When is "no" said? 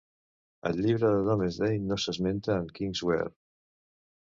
1.91-1.99